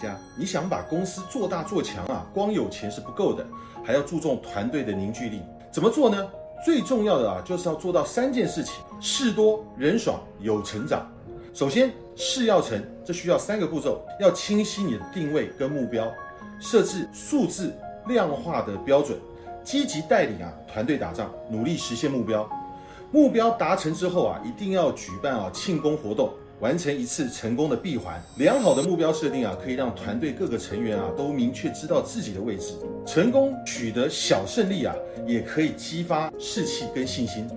[0.00, 3.44] 家，你想把公司做大做强啊，光有钱是不够的，
[3.84, 5.42] 还要注重团队的凝聚力。
[5.70, 6.30] 怎么做呢？
[6.64, 11.06] 最重要的啊，就是要做到三件事情：事多、人爽、有成长。
[11.54, 16.08] 首先，事要成，这需要三个步骤：要清晰你的定位跟目标，
[16.60, 17.76] 设置数字
[18.06, 19.18] 量化的标准，
[19.64, 22.48] 积极带领啊团队打仗，努力实现目标。
[23.10, 26.30] 目标达成之后啊，一定要举办啊庆功活动。
[26.60, 32.74] 完成一次成功的闭环，良好的目标设定啊，可以让团队各个成员啊都明确知道自己的位置。
[33.06, 34.92] 成功取得小胜利啊，
[35.24, 37.48] 也可以激发士气跟信心。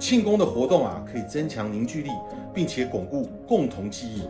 [0.00, 2.10] 庆功的活动啊，可以增强凝聚力，
[2.52, 4.22] 并且巩固共同记忆。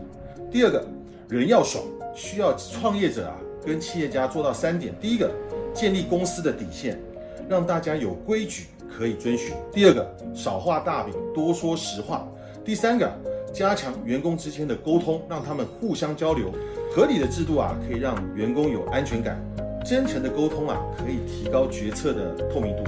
[0.51, 0.87] 第二个，
[1.29, 1.83] 人要爽，
[2.15, 3.35] 需要创业者啊
[3.65, 5.31] 跟企业家做到三点：第一个，
[5.73, 7.01] 建立公司的底线，
[7.49, 12.29] 让大家有规矩可以遵循；第二个，少画大饼，多说实话；
[12.63, 13.11] 第三个。
[13.53, 16.53] 加强员工之间的沟通，让他们互相交流。
[16.95, 19.41] 合理的制度啊，可以让员工有安全感。
[19.85, 22.85] 真诚的沟通啊，可以提高决策的透明度。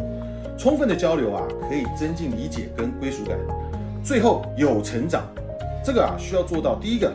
[0.59, 3.39] 充分的交流啊，可以增进理解跟归属感。
[4.05, 5.25] 最后有成长，
[5.85, 7.13] 这个啊需要做到：第一个，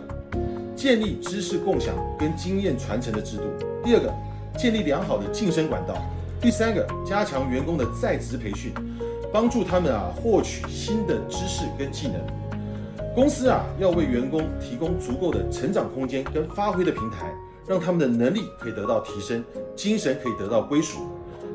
[0.75, 3.43] 建立知识共享跟经验传承的制度；
[3.83, 4.11] 第二个，
[4.57, 5.93] 建立良好的晋升管道；
[6.41, 8.73] 第三个，加强员工的在职培训，
[9.31, 12.15] 帮助他们啊获取新的知识跟技能。
[13.15, 17.33] 公司啊，要为员工提供足够的成长空间跟发挥的平台，
[17.65, 19.41] 让他们的能力可以得到提升，
[19.73, 20.99] 精神可以得到归属。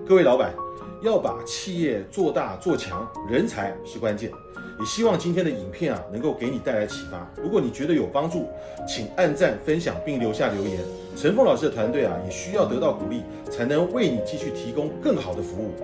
[0.08, 0.54] 各位老板，
[1.02, 4.30] 要把企业做大做强，人才是关键。
[4.78, 7.30] 也希望今天的影片啊，能够给你带来启发。
[7.36, 8.48] 如果你觉得有帮助，
[8.88, 10.78] 请按赞、分享并留下留言。
[11.14, 15.74] 陈凤老师的团队啊，也需要得到鼓励，才能为你继续提供更好的服务。